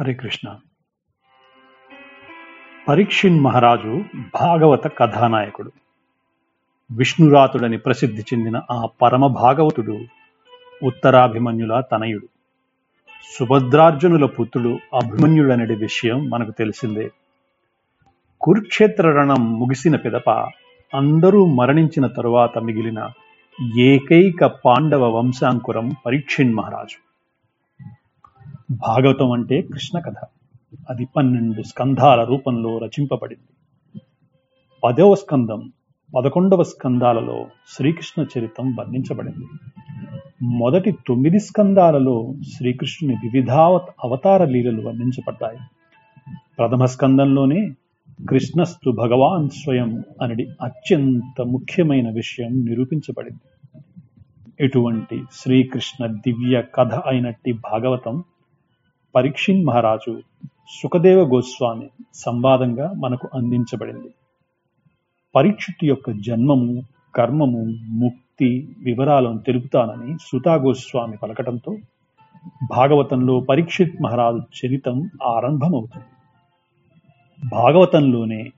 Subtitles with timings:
[0.00, 0.56] హరే కృష్ణ.
[2.88, 5.72] పరీక్షిన్ మహారాజు భాగవత కథానాయకుడు.
[6.92, 9.98] విష్ణురాతుడని ప్రసిద్ధి చెందిన ఆ పరమ భాగవతుడు
[10.82, 12.28] ఉత్తరాభిమన్యుల తనయుడు.
[13.38, 17.10] సుభద్రార్జునుల పుత్రుడు అభిమన్యుడనే విషయం మనకు తెలిసిందే.
[18.40, 20.30] కురుక్షేత్ర రణం ముగిసిన పిదప
[20.94, 23.10] అందరూ మరణించిన తరువాత మిగిలిన
[23.76, 27.13] ఏకైక పాండవ వంశాంకురం పరీక్షిన్ మహారాజు.
[28.70, 30.14] భాగవతం అంటే కృష్ణ కథ.
[30.90, 33.54] అది పన్నెండు స్కంధాల రూపంలో రచింపబడింది.
[34.84, 35.72] పదవ స్కందం
[36.16, 39.46] పదకొండవ స్కందాలలో శ్రీకృష్ణ చరితం వర్ణించబడింది.
[40.42, 45.58] మొదటి తొమ్మిది స్కందాలలో శ్రీకృష్ణుని వివిధావ అవతార లీలలు వర్ణించబడ్డాయి.
[46.58, 47.70] ప్రథమ స్కందంలోనే
[48.28, 53.72] కృష్ణస్తు భగవాన్ స్వయం అనేది అత్యంత ముఖ్యమైన విషయం నిరూపించబడింది.
[54.60, 58.24] ఇటువంటి శ్రీకృష్ణ దివ్య కథ అయినట్టి భాగవతం
[59.14, 60.20] పరీక్షిన్ మహారాజు
[60.82, 64.14] సుఖదేవ గోస్వామి సంవాదంగా మనకు అందించబడింది.
[65.34, 66.82] పరీక్షిత్ యొక్క జన్మము
[67.14, 71.76] కర్మము ముక్తి వివరాలను తెలుపుతానని సుతా గోస్వామి పలకటంతో
[72.70, 76.06] భాగవతంలో పరీక్షిత్ మహారాజు చరితం ఆరంభమవుతుంది.
[77.48, 78.50] భాగవతంలోనే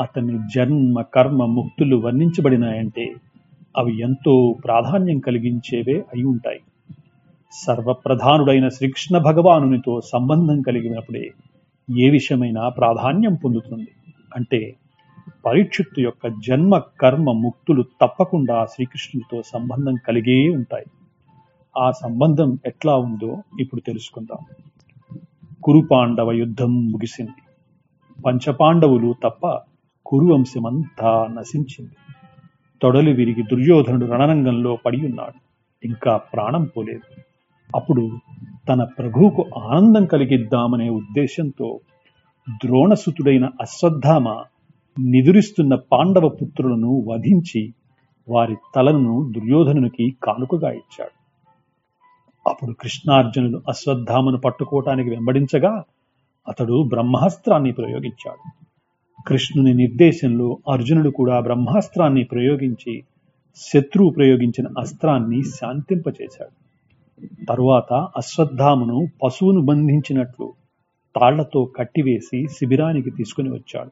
[0.00, 3.14] అతని జన్మ కర్మ ముక్తులు వర్ణించబడినాయంటే
[3.76, 6.60] అవి ఎంతో ప్రాధాన్యం కలిగించేవే అయి ఉంటాయి.
[7.52, 11.30] సర్వప్రధానుడైన శ్రీకృష్ణ భగవానునితో సంబంధం కలిగినప్పుడే
[11.98, 13.88] ఏ విషయమైనా ప్రాధాన్యం పొందుతుంది.
[14.36, 14.74] అంటే
[15.46, 20.84] పరీక్షిత్తు యొక్క జన్మ కర్మ ముక్తులు తప్పకుండా శ్రీకృష్ణుడితో సంబంధం కలిగే ఉంటాయి.
[21.76, 24.38] ఆ సంబంధం ఎట్లా ఉందో ఇప్పుడు తెలుసుకుందాం.
[25.64, 27.42] కురుపాండవ యుద్ధం ముగిసింది.
[28.22, 29.58] పంచపాండవులు తప్ప
[30.06, 31.92] కురువంశమంతా నశించింది.
[32.82, 35.38] తొడలు విరిగి దుర్యోధనుడు రణరంగంలో పడి ఉన్నాడు
[35.86, 37.31] ఇంకా ప్రాణం పోలేదు.
[37.74, 38.10] అప్పుడు
[38.68, 41.80] తన ప్రభువుకు ఆనందం కలిగిద్దామనే ఉద్దేశంతో
[42.64, 44.42] ద్రోణసుతుడైన అశ్వత్థామ
[45.00, 47.74] నిదురిస్తున్న పాండవ పుత్రులను వధించి
[48.28, 51.16] వారి తలను దుర్యోధనునికి కానుకగా ఇచ్చాడు.
[52.48, 55.84] అప్పుడు కృష్ణార్జునుడు అశ్వత్థామను పట్టుకోవటానికి వెంబడించగా
[56.48, 58.44] అతడు బ్రహ్మాస్త్రాన్ని ప్రయోగించాడు.
[59.26, 63.02] కృష్ణుని నిర్దేశంలో అర్జునుడు కూడా బ్రహ్మాస్త్రాన్ని ప్రయోగించి
[63.56, 66.61] శత్రువు ప్రయోగించిన అస్త్రాన్ని శాంతింపచేశాడు.
[67.48, 70.52] తరువాత అశ్వత్థామను పశువును బంధించినట్లు
[71.20, 73.90] తాళ్ళతో కట్టివేసి శిబిరానికి తీసుకుని వచ్చాడు.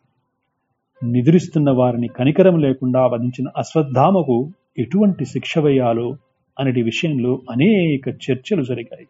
[1.06, 6.16] నిద్రిస్తున్న వారిని కనికరం లేకుండా వధించిన అశ్వత్థామకు ఎటువంటి శిక్ష వేయాలో
[6.60, 9.06] అనేటి విషయంలో అనేక చర్చలు జరిగాయి.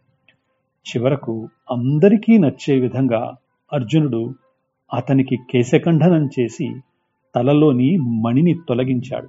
[0.86, 3.36] చివరకు అందరికీ నచ్చే విధంగా
[3.72, 4.34] అర్జునుడు
[4.94, 6.74] అతనికి కేశఖండనం చేసి
[7.34, 9.28] తలలోని మణిని తొలగించాడు.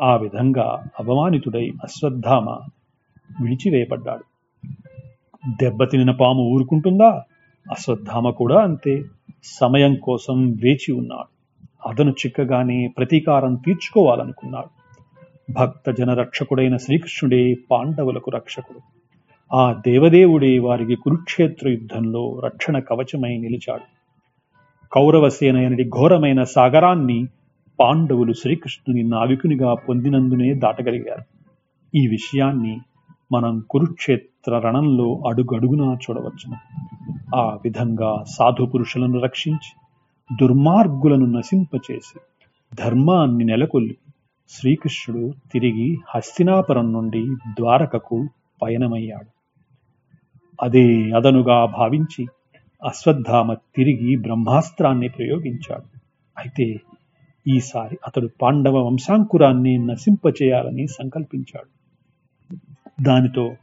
[0.00, 2.58] ఆ విధంగా అవమానితుడై అశ్వత్థామ
[3.40, 4.24] విడిచివేయబడ్డాడు.
[5.62, 7.22] దెబ్బతినిన పాము ఊరుకుంటుందా?
[7.72, 9.04] అశ్వత్థామ కూడా అంతే.
[9.44, 11.34] సమయం కోసం వేచి ఉన్నాడు.
[11.88, 14.84] అతను చిక్కగానే ప్రతీకారం తీర్చుకోవాలనుకున్నాడు.
[15.52, 18.80] భక్త జన రక్షకుడైన శ్రీకృష్ణుడే పాండవులకు రక్షకుడు.
[19.56, 23.82] ఆ దేవదేవుడే వారికి కురుక్షేత్ర యుద్ధంలో రక్షణ కవచమై నిలిచాడు.
[24.92, 27.26] కౌరవసేనయనడి ఘోరమైన సాగరాన్ని
[27.80, 31.22] పాండవులు శ్రీకృష్ణుని నావికునిగా పొందినందునే దాటగలిగారు.
[31.94, 32.78] ఈ విషయాన్ని
[33.32, 36.56] మనం కురుక్షేత్ర రణంలో అడుగడుగునా చూడవచ్చును.
[37.36, 39.72] ఆ విధంగా సాధు పురుషులను రక్షించి
[40.40, 42.18] దుర్మార్గులను నశింపచేసి
[42.74, 43.96] ధర్మాన్ని నెలకొల్లి
[44.50, 48.28] శ్రీకృష్ణుడు తిరిగి హస్తినాపురం నుండి ద్వారకకు
[48.62, 49.34] పయనమయ్యాడు.
[50.62, 52.26] అదే అదనుగా భావించి
[52.84, 55.98] అశ్వత్థామ తిరిగి బ్రహ్మాస్త్రాన్ని ప్రయోగించాడు.
[56.38, 56.80] అయితే
[57.48, 61.83] ఈసారి అతడు పాండవ వంశాంకురాన్ని నశింపచేయాలని సంకల్పించాడు.
[63.02, 63.54] దానితో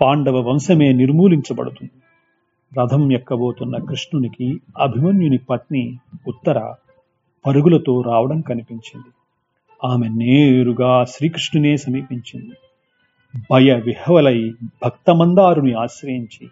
[0.00, 1.90] పాండవ వంశమే నిర్మూలించబడుతుంది.
[2.80, 6.74] రథం ఎక్కబోతున్న కృష్ణునికి అభిమన్యుని పత్ని ఉత్తర
[7.46, 9.10] పరుగులతో రావడం కనిపించింది.
[9.84, 12.52] ఆమె నేరుగా శ్రీకృష్ణునే సమీపించింది.
[13.50, 14.52] భయ విహవలై
[14.84, 16.48] భక్తమందారుని ఆశ్రయించి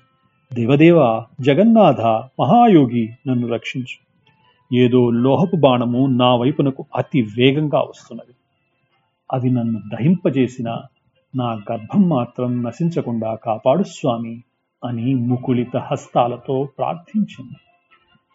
[0.55, 2.01] దేవదేవ జగన్నాథ
[2.41, 4.11] మహాయోగి నన్ను రక్షించు.
[4.77, 8.35] ఏదో లోహపు బాణము నా వైపునకు అతి వేగంగా వస్తున్నది.
[9.33, 10.79] అది నన్ను దహింపజేసిన
[11.37, 14.43] నా గర్భం మాత్రం నశించకుండా కాపాడు స్వామి
[14.85, 17.57] అని ముకులిత హస్తాలతో ప్రార్థించింది.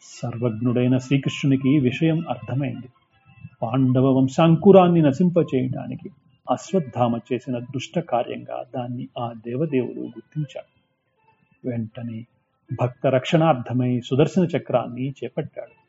[0.02, 2.90] సర్వజ్ఞుడైన శ్రీకృష్ణునికి విషయం అర్థమైంది.
[3.62, 6.10] పాండవ వంశాంకురాన్ని నశింపచేయడానికి
[6.52, 10.76] అశ్వత్థామ చేసిన దుష్ట కార్యంగా దాన్ని ఆ దేవదేవుడు గుర్తించాడు.
[11.70, 12.26] వెంటనే
[12.82, 15.86] భక్త రక్షణార్థమై సుదర్శన చక్రాన్ని చేపట్టాడు.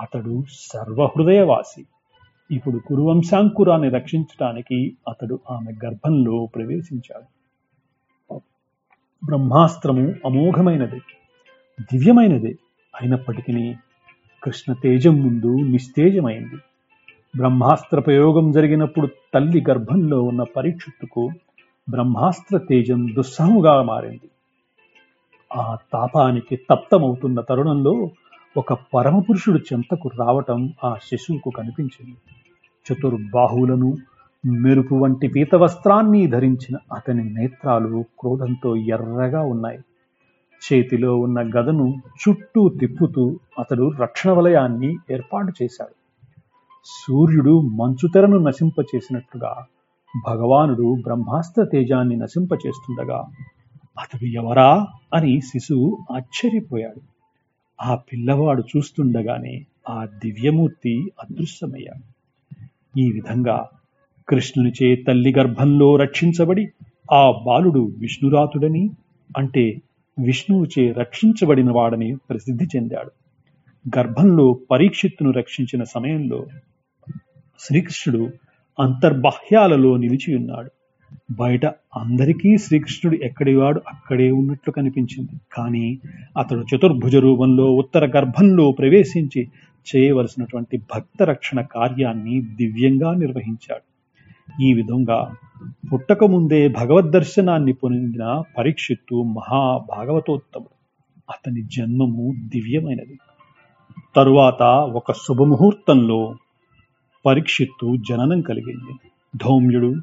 [0.00, 1.84] అతడు సర్వహృదయవాసి
[2.50, 7.26] ఇప్పుడు కురువంశాంకురాన్ని రక్షించటానికి అతడు ఆమె గర్భంలో ప్రవేశించాడు.
[9.24, 11.00] బ్రహ్మాస్త్రము అమోఘమైనది
[11.82, 12.54] దివ్యమైనదే
[13.00, 13.74] అయినప్పటికీ
[14.42, 16.56] కృష్ణ తేజం ముందు నిస్తేజమైంది.
[17.36, 21.30] బ్రహ్మాస్త్ర ప్రయోగం జరిగినప్పుడు తల్లి గర్భంలో ఉన్న పరీక్షిత్తుకు
[21.90, 24.28] బ్రహ్మాస్త్ర తేజం దుస్సహముగా మారింది.
[25.56, 28.10] ఆ తాపానికి తప్తమవుతున్న తరుణంలో
[28.56, 32.16] ఒక పరమపురుషుడు చెంతకు రావటం ఆ శిశువుకు కనిపించింది.
[32.92, 33.96] చతుర్బాహువులను
[34.46, 39.78] మెరుపు వంటి పీత వస్త్రాన్ని ధరించిన అతని నేత్రాలు క్రోధంతో ఎర్రగా ఉన్నాయి.
[40.72, 45.94] చేతిలో ఉన్న గదను చుట్టూ తిప్పుతూ అతడు రక్షణ వలయాన్ని ఏర్పాటు చేశాడు.
[46.84, 49.66] సూర్యుడు మంచుతెరను నశింపచేసినట్లుగా
[50.26, 53.24] భగవానుడు బ్రహ్మాస్త్ర తేజాన్ని నశింపచేస్తుండగా
[53.98, 54.86] అతడు ఎవరా?
[55.14, 57.00] అని శిశువు ఆశ్చర్యపోయాడు.
[57.82, 62.17] ఆ పిల్లవాడు చూస్తుండగానే ఆ దివ్యమూర్తి అదృశ్యమయ్యాడు.
[62.96, 63.68] ఈ విధంగా
[64.28, 66.68] కృష్ణునిచే తల్లి గర్భంలో రక్షించబడి
[67.12, 68.90] ఆ బాలుడు విష్ణురాతుడని
[69.38, 69.80] అంటే
[70.18, 73.10] విష్ణువుచే రక్షించబడిన వాడని ప్రసిద్ధి చెందాడు.
[73.98, 76.46] గర్భంలో పరీక్షిత్తును రక్షించిన సమయంలో
[77.60, 78.30] శ్రీకృష్ణుడు
[78.80, 80.70] అంతర్బాహ్యాలలో నిలిచి ఉన్నాడు.
[81.30, 85.30] బయట అందరికీ శ్రీకృష్ణుడు ఎక్కడివాడు అక్కడే ఉన్నట్లు కనిపించింది.
[85.52, 85.98] కానీ
[86.38, 89.48] అతడు చతుర్భుజ రూపంలో ఉత్తర గర్భంలో ప్రవేశించి
[89.96, 93.88] చేయవలసినటువంటి భక్త రక్షణ కార్యాన్ని దివ్యంగా నిర్వహించాడు.
[94.62, 95.34] ఈ విధంగా
[95.92, 100.78] పుట్టకముందే భగవద్ దర్శనాన్ని పొందిన పరీక్షిత్తు మహాభాగవతోత్తముడు.
[101.30, 103.18] అతని జన్మము దివ్యమైనది.
[104.16, 104.62] తరువాత
[104.96, 106.34] ఒక శుభముహూర్తంలో
[107.26, 109.10] పరీక్షిత్తు జననం కలిగింది.
[109.36, 109.94] ధౌమ్యుడు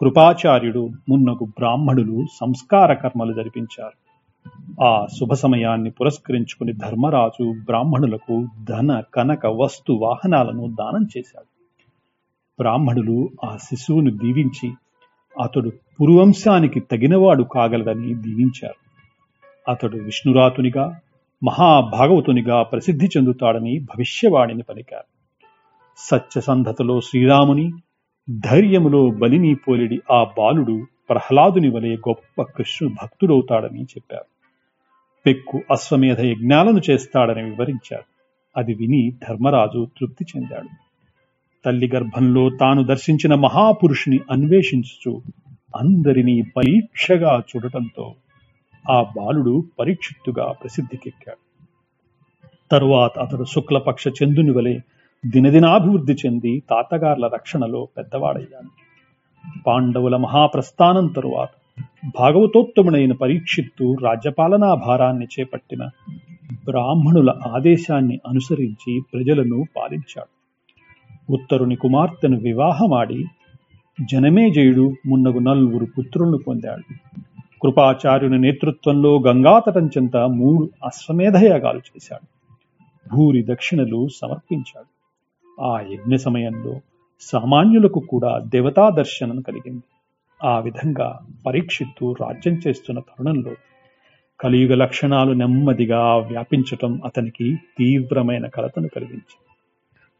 [0.00, 4.01] కృపాచార్యుడు మున్నగు బ్రాహ్మణులు సంస్కార కర్మలు జరిపించారు.
[4.82, 11.46] ఆ శుభ సమయాన్ని పురస్కరించుకుని ధర్మరాజు బ్రాహ్మణులకు ధన కనక వస్తు వాహనాలను దానం చేశాడు.
[12.58, 14.72] బ్రాహ్మణులు ఆ శిశువును దీవించి
[15.42, 18.82] అతడు పురువంశానికి తగినవాడు కాగలదని దీవించారు.
[19.70, 21.00] అతడు విష్ణురాతునిగా
[21.44, 25.08] మహాభాగవతునిగా ప్రసిద్ధి చెందుతాడని భవిష్యవాణిని పలికారు.
[25.98, 27.70] సత్యసంధతలో శ్రీరాముని
[28.30, 34.31] ధైర్యములో బలిని పోలిడి ఆ బాలుడు ప్రహ్లాదుని వలె గొప్ప కృష్ణు భక్తుడవుతాడని చెప్పారు.
[35.26, 38.02] పెక్కు అశ్వమేధ యజ్ఞాలను చేస్తాడని వివరించారు.
[38.56, 40.68] అది విని ధర్మరాజు తృప్తి చెందాడు.
[41.64, 45.22] తల్లి గర్భంలో తాను దర్శించిన మహాపురుషుని అన్వేషించుచు
[45.76, 48.14] అందరినీ పరీక్షగా చూడటంతో
[48.90, 51.38] ఆ బాలుడు పరీక్షిత్తుగా ప్రసిద్ధికెక్కాడు.
[52.72, 54.78] తరువాత అతడు శుక్లపక్ష చందుని వలె
[55.26, 58.70] దినదినాభివృద్ధి చెంది తాతగార్ల రక్షణలో పెద్దవాడయ్యాడు.
[59.66, 61.48] పాండవుల మహాప్రస్థానం తరువాత
[62.20, 65.88] భాగవతోత్తముడైన పరీక్షిత్తు రాజ్యపాలనా భారాన్ని చేపట్టిన
[66.64, 70.42] బ్రాహ్మణుల ఆదేశాన్ని అనుసరించి ప్రజలను పాలించాడు.
[71.32, 73.24] ఉత్తరుని కుమార్తెను వివాహమాడి
[74.12, 76.94] జనమేజయుడు మున్నగు నలుగురు పుత్రులను పొందాడు.
[77.62, 82.26] కృపాచార్యుని నేతృత్వంలో గంగాతటం చెంత మూడు అశ్వమేధయాగాలు చేశాడు.
[83.14, 84.86] భూరి దక్షిణలు సమర్పించాడు.
[85.62, 86.80] ఆ యజ్ఞ సమయంలో
[87.20, 89.82] సామాన్యులకు కూడా దేవతా దర్శనం కలిగింది.
[90.44, 93.52] ఆ విధంగా పరీక్షిత్తు రాజ్యం చేస్తున్న తరుణంలో
[94.40, 99.52] కలియుగ లక్షణాలు నెమ్మదిగా వ్యాపించటం అతనికి తీవ్రమైన కలతను కలిగించింది.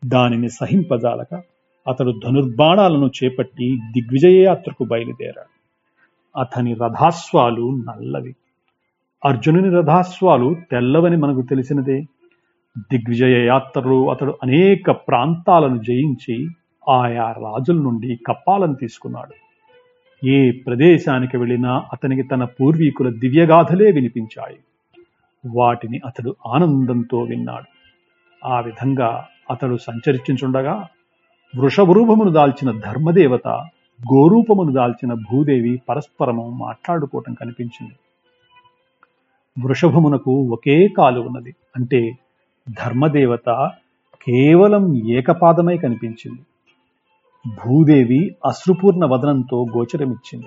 [0.08, 1.42] దానిని సహింపజాలక
[1.88, 5.62] అతడు ధనుర్బాణాలను చేపట్టి దిగ్విజయ యాత్రకు బయలుదేరాడు.
[6.40, 8.34] అతని రథాస్వాలు నల్లవి.
[9.24, 12.00] అర్జునుని రథాస్వాలు తెల్లవని మనకు తెలిసినదే.
[12.78, 16.48] దిగ్విజయ యాత్రలో అతడు అనేక ప్రాంతాలను జయించి
[16.90, 19.41] ఆయా రాజుల నుండి కప్పాలను తీసుకున్నాడు.
[20.24, 24.56] ఏ ప్రదేశానికి వెళ్ళినా అతనికి తన పూర్వీకుల దివ్యగాథలే వినిపించాయి.
[25.50, 27.64] వాటిని అతడు ఆనందంతో విన్నాడు.
[28.46, 30.88] ఆ విధంగా అతడు సంచరించుండగా
[31.58, 33.48] వృషభరూపమును దాల్చిన ధర్మదేవత
[34.12, 37.94] గోరూపమును దాల్చిన భూదేవి పరస్పరము మాట్లాడుకోవటం కనిపించింది.
[39.62, 41.54] వృషభమునకు ఒకే కాలు ఉన్నది.
[41.76, 42.18] అంటే
[42.70, 43.70] ధర్మదేవత
[44.26, 46.40] కేవలం ఏకపాదమై కనిపించింది.
[47.46, 50.46] భూదేవి అశ్రుపూర్ణ వదనంతో గోచరమిచ్చింది.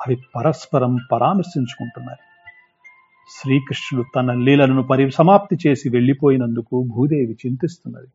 [0.00, 2.18] అవి పరస్పరం పరామర్శించుకుంటున్నాయి.
[3.30, 8.06] శ్రీకృష్ణుడు తన లీలలను పరిసమాప్తి చేసి వెళ్ళిపోయినందుకు భూదేవి చింతిస్తున్నది.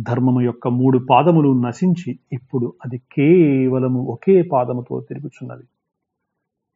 [0.00, 5.64] ధర్మము యొక్క మూడు పాదములు నశించి ఇప్పుడు అది కేవలము ఒకే పాదముతో తిరుగుచున్నది.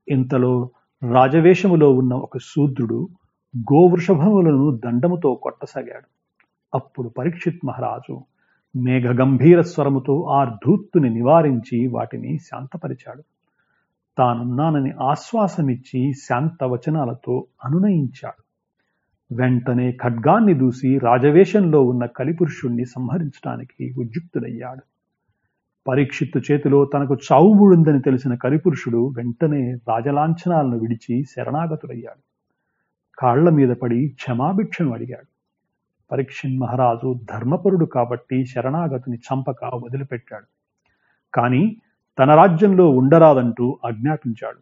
[0.09, 0.71] ఇంతలో
[1.13, 3.09] రాజవేషములో ఉన్న ఒక శూద్రుడు
[3.57, 6.09] గోవృషభములను దండముతో కొట్టసాగాడు.
[6.75, 8.21] అప్పుడు పరీక్షిత్ మహారాజు
[8.77, 13.23] మేఘగంభీర స్వరముతో ఆ ధూర్తుని నివారించి వాటిని శాంతపరిచాడు.
[14.19, 18.43] తానున్నానని ఆశ్వాసమిచ్చి శాంత వచనాలతో అనునయించాడు.
[19.35, 24.81] వెంటనే ఖడ్గాన్ని దూసి రాజవేషంలో ఉన్న కలిపురుషుణ్ణి సంహరించడానికి ఉద్యుక్తుడయ్యాడు.
[25.89, 32.23] పరీక్షిత్తు చేతిలో తనకు చావుబుడుందని తెలిసిన కలిపురుషుడు వెంటనే రాజలాంఛనాలను విడిచి శరణాగతుడయ్యాడు.
[33.19, 35.38] కాళ్ళ మీద పడి క్షమాభిక్షను అడిగాడు.
[36.13, 40.47] పరీక్షిన్ మహారాజు ధర్మపరుడు కాబట్టి శరణాగతిని చంపక వదిలిపెట్టాడు.
[41.35, 41.77] కానీ
[42.19, 44.59] తన రాజ్యంలో ఉండరాదంటూ ఆజ్ఞాపించాడు.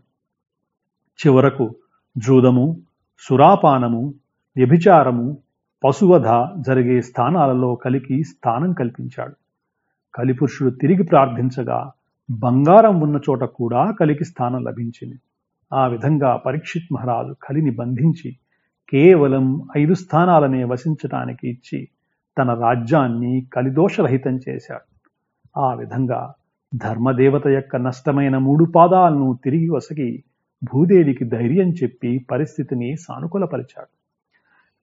[1.19, 1.75] చివరకు
[2.19, 2.81] జూదము
[3.21, 4.15] సురాపానము
[4.57, 5.39] వ్యభిచారము
[5.85, 6.27] పశువధ
[6.67, 9.35] జరిగే స్థానాలలో కలికి స్థానం కల్పించాడు.
[10.15, 11.93] కలిపురుషుడు తిరిగి ప్రార్థించగా
[12.31, 15.19] బంగారం ఉన్న చోట కూడా కలికి స్థానం లభించింది.
[15.73, 18.39] ఆ విధంగా పరీక్షిత్ మహారాజు కలిని బంధించి
[18.93, 21.89] కేవలం ఐదు స్థానాలనే వసించటానికి ఇచ్చి
[22.39, 24.87] తన రాజ్యాన్ని కలిదోషరహితం చేశాడు.
[25.59, 26.35] ఆ విధంగా
[26.75, 30.25] ధర్మదేవత యొక్క నష్టమైన మూడు పాదాలను తిరిగి వసగి
[30.63, 33.93] భూదేవికి ధైర్యం చెప్పి పరిస్థితిని సానుకూలపరిచాడు.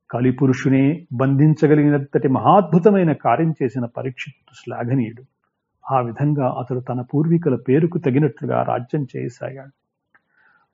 [0.09, 5.23] కలిపురుషునే బంధించగలిగినంతటి మహాద్భుతమైన కార్యం చేసిన పరీక్షిత్తు శ్లాఘనీయుడు.
[5.83, 9.73] ఆ విధంగా అతడు తన పూర్వీకుల పేరుకు తగినట్లుగా రాజ్యం చేయసాగాడు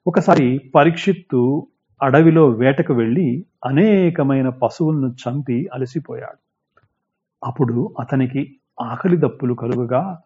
[0.07, 1.67] ఒకసారి పరీక్షిత్తు
[2.01, 6.37] అడవిలో వేటకు వెళ్ళి అనేకమైన పశువులను చంపి అలసిపోయాడు.
[7.45, 10.21] అప్పుడు అతనికి ఆకలి దప్పులు కలుగగా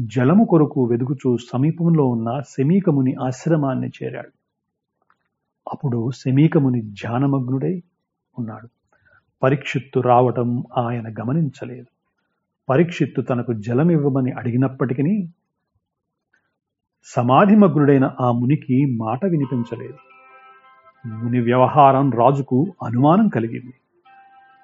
[0.00, 4.30] జలము కొరకు వెదుగుచూ సమీపంలో ఉన్న శమీకముని ఆశ్రమాన్ని చేరాడు.
[5.72, 7.82] అప్పుడు శమీకముని ధ్యానమగ్నుడై
[8.38, 8.68] ఉన్నాడు.
[9.42, 11.86] పరీక్షిత్తు రావటం ఆయన గమనించలేదు.
[12.68, 15.28] పరీక్షిత్తు తనకు జలమివ్వమని అడిగినప్పటికీ
[17.04, 20.13] సమాధిమగ్నుడైన ఆ మునికి మాట వినిపించలేదు.
[21.06, 23.74] ముని వ్యవహారం రాజుకు అనుమానం కలిగింది.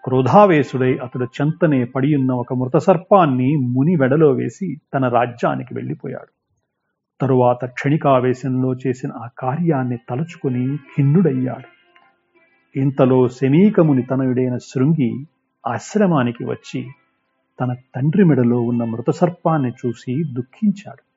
[0.04, 6.32] క్రోధావేశుడై అతడు చెంతనే పడియున్న ఒక మృత సర్పాన్ని ముని వెడలో వేసి తన రాజ్యానికి వెళ్ళిపోయాడు.
[7.20, 11.80] తరువాత క్షణికావేశంలో చేసిన ఆ కార్యాన్ని తలుచుకుని ఖిన్నుడయ్యాడు.
[12.78, 15.26] ఇంతలో శమీకముని తనయుడైన శృంగి
[15.66, 16.86] ఆశ్రమానికి వచ్చి
[17.60, 21.09] తన తండ్రి మెడలో ఉన్న మృత సర్పాన్ని చూసి దుఃఖించాడు.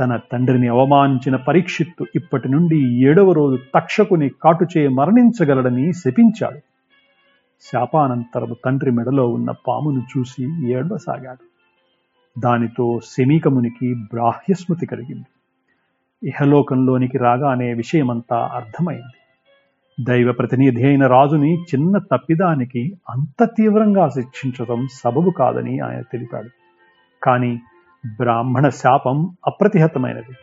[0.00, 6.58] తన తండ్రిని అవమానించిన పరీక్షిత్తు ఇప్పటి నుండి ఏడవ రోజు తక్షకుని కాటుచే మరణించగలడని శపించాడు.
[7.62, 11.44] శాపానంతరము తండ్రి మెడలో ఉన్న పామును చూసి ఏడవసాగాడు.
[12.40, 15.24] దానితో శమీకమునికి బ్రాహ్యస్మృతి కలిగింది.
[16.28, 19.16] ఇహలోకంలోనికి రాగానే విషయమంతా అర్థమైంది.
[20.00, 26.48] దైవ ప్రతినిధి అయిన రాజుని చిన్న తప్పిదానికి అంత తీవ్రంగా శిక్షించడం సబబు కాదని ఆయన తెలిపాడు.
[27.22, 27.60] కానీ
[28.20, 30.36] బ్రాహ్మణ శాపం అప్రతిహతమైనది.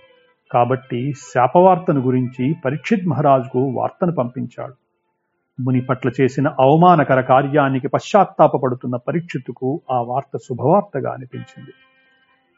[0.52, 4.74] కాబట్టి శాపవార్తను గురించి పరీక్షిత్ మహారాజుకు వార్తను పంపించాడు.
[5.60, 11.72] ముని పట్ల చేసిన అవమానకర కార్యానికి పశ్చాత్తాపడుతున్న పరీక్షిత్తుకు ఆ వార్త శుభవార్తగా అనిపించింది.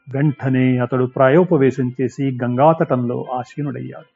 [0.09, 4.15] వెంటనే అతడు ప్రాయోపవేశం చేసి గంగాతటంలో ఆసీనుడయ్యాడు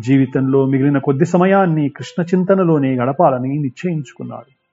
[0.00, 4.63] జీవితంలో మిగిలిన కొద్ది సమయాన్ని కృష్ణ చింతనలోనే గడపాలని నిశ్చయించుకున్నాడు.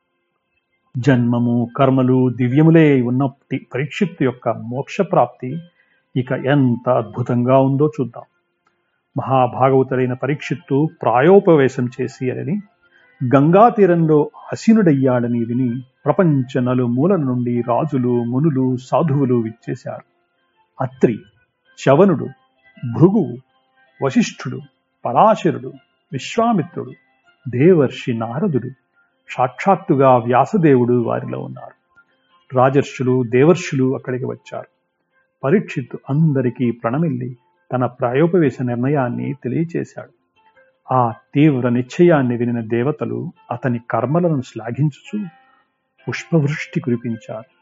[0.98, 5.58] జన్మము కర్మలు దివ్యములే ఉన్నప్పటి పరీక్షిత్తు యొక్క మోక్ష ప్రాప్తి
[6.16, 8.24] ఇక ఎంత అద్భుతంగా ఉందో చూద్దాం.
[9.18, 12.56] మహాభాగవతుడైన పరీక్షిత్తు ప్రాయోపవేశం చేసి అని
[13.36, 20.06] గంగా తీరంలో హసీనుడయ్యాడని విని ప్రపంచ నలుమూలల నుండి రాజులు మునులు సాధువులు విచ్చేశారు.
[20.82, 21.18] అత్రి
[21.80, 22.28] చవనుడు
[22.94, 23.38] భృగువు
[24.04, 24.60] వశిష్ఠుడు
[25.06, 25.74] పరాశరుడు
[26.14, 26.94] విశ్వామిత్రుడు
[27.50, 28.70] దేవర్షి నారదుడు
[29.38, 31.82] సాక్షాత్తుగా వ్యాసదేవుడు వారిలో ఉన్నారు.
[32.56, 34.68] రాజర్షులు దేవర్షులు అక్కడికి వచ్చారు.
[35.44, 37.38] పరీక్షిత్ అందరికీ ప్రణమిల్లి
[37.74, 40.10] తన ప్రాయోపవేశ నిర్ణయాన్ని తెలియచేశాడు.
[40.94, 45.26] ఆ తీవ్ర నిశ్చయాన్ని వినిన దేవతలు అతని కర్మలను శ్లాఘించుచు
[46.10, 47.62] పుష్పవృష్టి కురిపించారు.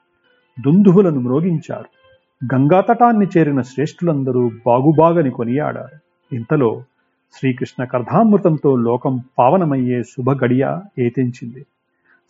[0.62, 1.86] దుందువులను మ్రోగించారు.
[2.56, 6.00] గంగాతటాన్ని చేరిన శ్రేష్ఠులందరూ బాగుబాగని కొనియాడారు.
[6.36, 6.84] ఇంతలో
[7.34, 11.66] శ్రీకృష్ణ కర్ధామృతంతో లోకం పావనమయ్యే శుభ గడియ ఏతించింది.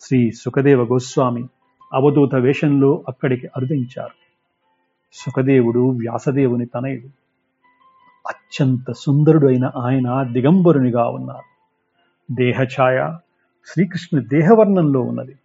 [0.01, 1.47] శ్రీ సుఖదేవ గోస్వామి
[1.93, 4.15] అవధూత వేషంలో అక్కడికి అరుదించారు.
[5.13, 7.07] సుఖదేవుడు వ్యాసదేవుని తనయుడు.
[8.27, 11.49] అత్యంత సుందరుడైన ఆయన దిగంబరునిగా ఉన్నారు.
[12.33, 13.15] దేహఛాయ
[13.67, 15.35] శ్రీకృష్ణుని దేహవర్ణంలో ఉన్నది.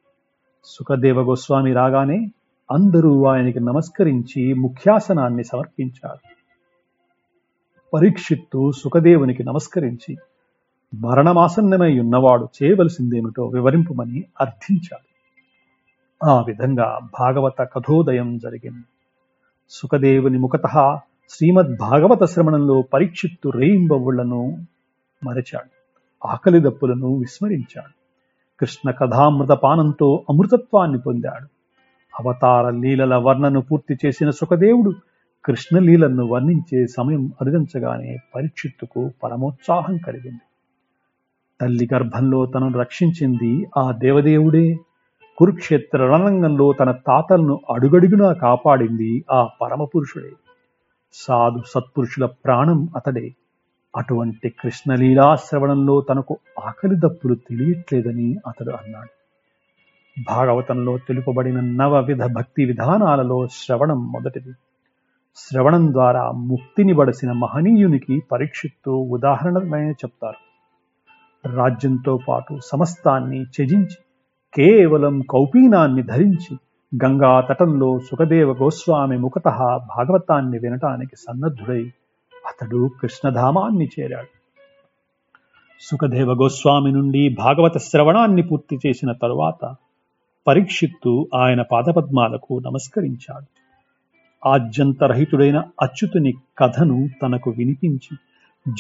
[0.65, 2.27] సుఖదేవ గోస్వామి రాగానే
[2.73, 6.35] అందరూ ఆయనకి నమస్కరించి ముఖ్యాసనాన్ని సమర్పించారు.
[7.95, 10.17] పరీక్షిత్తు సుఖదేవునికి నమస్కరించి
[10.95, 15.15] మరణమాసన్నమై ఉన్నవాడు చేయవలసిందేమిటో వివరింపుమని అర్థించాడు
[16.31, 18.85] ఆ విధంగా భాగవత కథోదయం జరిగింది.
[19.71, 24.67] సుఖదేవుని ముఖత శ్రీమద్ భాగవత శ్రవణంలో పరీక్షిత్తు రేయింబవుళ్ళను
[25.25, 25.71] మరచాడు.
[26.27, 27.93] ఆకలి దప్పులను విస్మరించాడు.
[28.61, 31.47] కృష్ణ కథామృత పానంతో అమృతత్వాన్ని పొందాడు.
[32.21, 34.93] అవతార లీలల వర్ణను పూర్తి చేసిన సుఖదేవుడు
[35.45, 40.41] కృష్ణలీలను వర్ణించే సమయం అరుదించగానే పరీక్షిత్తుకు పరమోత్సాహం కలిగింది.
[41.61, 44.79] తల్లి గర్భంలో తనను రక్షించింది ఆ దేవదేవుడే.
[45.39, 50.31] కురుక్షేత్ర రణరంగంలో తన తాతలను అడుగడుగునా కాపాడింది ఆ పరమపురుషుడే.
[51.15, 53.35] సాధు సత్పురుషుల ప్రాణం అతడే.
[53.97, 59.09] అటువంటి కృష్ణలీలా శ్రవణంలో తనకు ఆకలి దప్పులు తెలియట్లేదని అతడు అన్నాడు.
[60.29, 64.53] భాగవతంలో తెలుపబడిన నవ విధ భక్తి విధానాలలో శ్రవణం మొదటిది.
[65.37, 70.41] శ్రవణం ద్వారా ముక్తిని బడసిన మహనీయునికి పరీక్షిత్తు ఉదాహరణమైన చెప్తారు.
[71.57, 73.97] రాజ్యంతో పాటు సమస్తాన్ని త్యజించి
[74.55, 76.57] కేవలం కౌపీనాన్ని ధరించి
[77.05, 79.49] గంగా తటంలో సుఖదేవ గోస్వామి ముఖత
[79.97, 81.83] భాగవతాన్ని వినటానికి సన్నద్ధుడై
[82.35, 84.33] అతడు కృష్ణధామాన్ని చేరాడు.
[85.81, 89.75] సుఖదేవ గోస్వామి నుండి భాగవత శ్రవణాన్ని పూర్తి చేసిన తరువాత
[90.47, 93.64] పరీక్షిత్తు ఆయన పాదపద్మాలకు నమస్కరించాడు.
[94.47, 98.17] ఆద్యంతరహితుడైన అచ్యుతుని కథను తనకు వినిపించి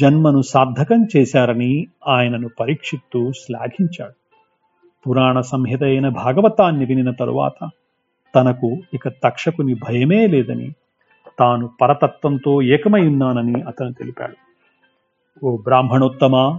[0.00, 4.12] జన్మను సార్థకం చేశారని ఆయనను పరీక్షిత్తు శ్లాఘించాడు.
[5.06, 7.68] పురాణ సంహిత అయిన భాగవతాన్ని వినిన తరువాత
[8.34, 10.72] తనకు ఇక తక్షకుని భయమే లేదని
[11.38, 14.36] తాను పరతత్వంతో ఏకమై ఉన్నానని అతను తెలిపాడు.
[15.46, 16.58] ఓ బ్రాహ్మణోత్తమ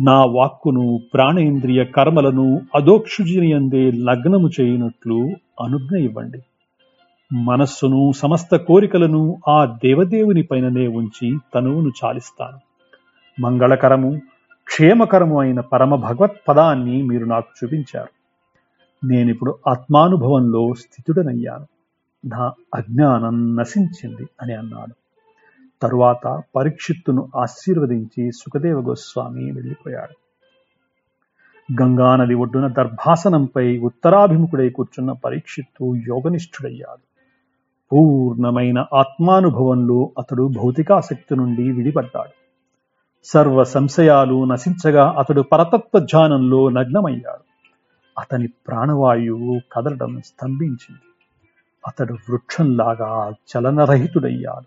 [0.00, 5.30] నా వాక్కును ప్రాణేంద్రియ కర్మలను అదోక్షుజియందే లగ్నము చేయునట్లు
[5.64, 6.38] అనుజ్ఞ ఇవ్వండి.
[7.32, 12.58] మనస్సును సమస్త కోరికలను ఆ దేవదేవుని పైననే ఉంచి తనువును చాలిస్తాను.
[13.40, 14.20] మంగళకరము
[14.64, 18.08] క్షేమకరము అయిన పరమ భగవత్పదాన్ని మీరు నాకు చూపించారు.
[19.06, 21.66] నేనిప్పుడు ఆత్మానుభవంలో స్థితుడనయ్యాను.
[22.26, 24.94] నా అజ్ఞానం నశించింది అని అన్నాడు.
[25.82, 30.14] తరువాత పరీక్షిత్తును ఆశీర్వదించి సుఖదేవ గోస్వామి వెళ్ళిపోయాడు.
[31.82, 37.13] గంగానది ఒడ్డున దర్భాసనంపై ఉత్తరాభిముఖుడై కూర్చున్న పరీక్షిత్తు యోగనిష్ఠుడయ్యాడు.
[37.94, 42.28] పూర్ణమైన ఆత్మానుభవంలో అతడు భౌతికాసక్తి నుండి విడిపడ్డాడు.
[43.24, 47.44] సర్వ సంశయాలు నశించగా అతడు పరతత్వ ధ్యానంలో నగ్నమయ్యాడు.
[48.20, 51.00] అతని ప్రాణవాయువు కదలడం స్తంభించింది.
[51.88, 54.66] అతడు వృక్షంలాగా చలనరహితుడయ్యాడు.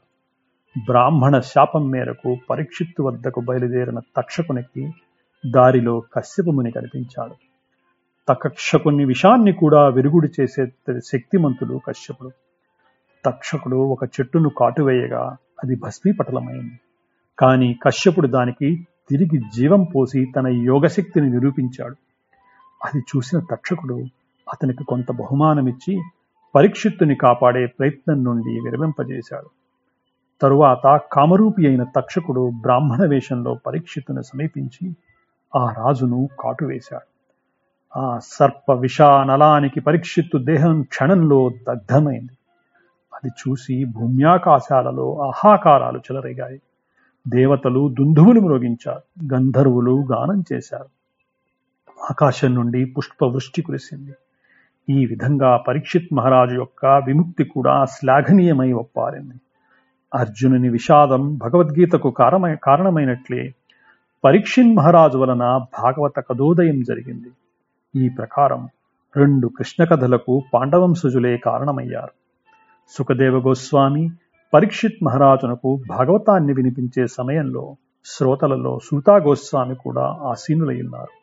[0.85, 4.91] బ్రాహ్మణ శాపం మేరకు పరీక్షిత్తు వద్దకు బయలుదేరిన తక్షకునికి
[5.51, 7.33] దారిలో కశ్యపముని కనిపించాడు.
[8.29, 10.65] తక్షకుని విషాన్ని కూడా విరుగుడు చేసే
[11.05, 12.31] శక్తిమంతుడు కశ్యపుడు.
[13.25, 16.79] తక్షకుడు ఒక చెట్టును కాటువేయగా అది భస్మీపటలమైంది.
[17.39, 21.95] కానీ కశ్యపుడు దానికి తిరిగి జీవం పోసి తన యోగశక్తిని నిరూపించాడు.
[22.85, 24.03] అది చూసిన తక్షకుడు
[24.53, 26.01] అతనికి కొంత బహుమానమిచ్చి
[26.55, 29.49] పరీక్షిత్తుని కాపాడే ప్రయత్నం నుండి విరమింపజేశాడు.
[30.41, 34.95] తరువాత కామరూపి అయిన తక్షకుడు బ్రాహ్మణ వేషంలో పరీక్షిత్తును సమీపించి
[35.55, 37.17] ఆ రాజును కాటువేశాడు
[37.99, 42.36] ఆ సర్ప విషానలానికి పరీక్షిత్తు దేహం క్షణంలో దగ్ధమైంది.
[43.17, 46.61] అది చూసి భూమ్యాకాశాలలో ఆహాకారాలు చెలరేగాయి.
[47.27, 49.33] దేవతలు దుందువులు మ్రోగించారు.
[49.33, 50.85] గంధర్వులు గానం చేశారు.
[52.09, 54.13] ఆకాశం నుండి పుష్పవృష్టి కురిసింది.
[54.89, 59.33] ఈ విధంగా పరీక్షిత్ మహారాజు యొక్క విముక్తి కూడా శ్లాఘనీయమై ఒప్పారింది.
[60.15, 63.53] అర్జునుని విషాదం భగవద్గీతకు కారమై కారణమైనట్లే
[64.25, 67.29] పరీక్షిన్ మహారాజు వలన భాగవత కథోదయం జరిగింది.
[67.95, 68.69] ఈ ప్రకారం
[69.17, 72.26] రెండు కృష్ణ కథలకు పాండవంశజులే కారణమయ్యారు.
[72.95, 74.09] సుఖదేవ గోస్వామి
[74.53, 81.13] పరీక్షిత్ మహారాజునకు భాగవతాన్ని వినిపించే సమయంలో శ్రోతలలో సూతా గోస్వామి కూడా ఆసీనులై ఉన్నారు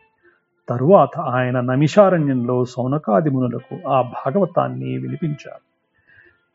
[0.69, 5.63] తరువాత ఆయన నమిషారణ్యంలో సౌనకాది మునులకు ఆ భాగవతాన్ని వినిపించారు.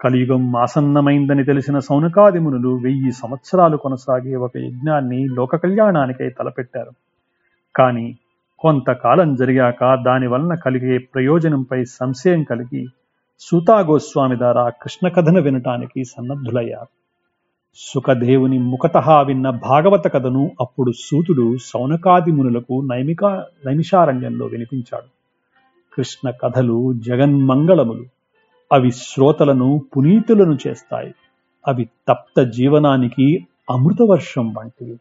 [0.01, 6.91] కలియుగం ఆసన్నమైందని తెలిసిన సౌనకాది మునులు వెయ్యి సంవత్సరాలు కొనసాగే ఒక యజ్ఞాన్ని లోక కళ్యాణానికై తలపెట్టారు.
[7.75, 8.17] కానీ
[8.59, 12.87] కొంతకాలం జరిగాక దాని వలన కలిగే ప్రయోజనంపై సంశయం కలిగి
[13.41, 16.87] సూతాగోస్వామి ద్వారా కృష్ణ కథను వినటానికి సన్నద్ధులయ్యారు.
[17.75, 23.25] సుఖదేవుని ముఖత విన్న భాగవత కథను అప్పుడు సూతుడు సౌనకాది మునులకు నైమిక
[23.65, 25.05] నైమిషారణ్యంలో వినిపించాడు.
[25.95, 28.05] కృష్ణ కథలు జగన్మంగళములు.
[28.73, 31.13] అవి శ్రోతలను పునీతులను చేస్తాయి.
[31.67, 34.99] అవి తప్త జీవనానికి అమృతవర్షం వంటివి.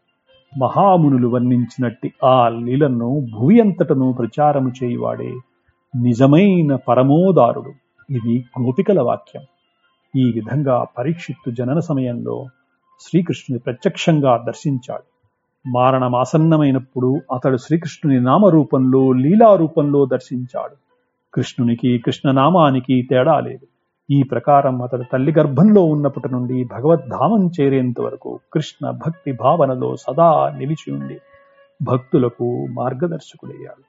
[0.57, 5.35] మహామునులు వర్ణించినట్టి ఆ లీలను భూమి అంతటను ప్రచారము చేయువాడే
[5.95, 7.71] నిజమైన పరమోదారుడు.
[8.09, 9.43] ఇది గోపికల వాక్యం.
[10.15, 12.45] ఈ విధంగా పరీక్షిత్తు జనన సమయంలో
[12.99, 15.03] శ్రీకృష్ణుని ప్రత్యక్షంగా దర్శించాడు.
[15.69, 20.75] మారణమాసన్నమైనప్పుడు అతడు శ్రీకృష్ణుని నామరూపంలో లీలా రూపంలో దర్శించాడు.
[21.33, 23.67] కృష్ణునికి కృష్ణనామానికి తేడా లేదు.
[24.11, 30.93] ఈ ప్రకారం అతడు తల్లి గర్భంలో ఉన్నప్పటి నుండి భగవద్ధామం చేరేంత వరకు కృష్ణ భక్తి భావనలో సదా నిలిచి
[30.93, 31.17] ఉండి
[31.83, 33.88] భక్తులకు మార్గదర్శకుడయ్యాడు.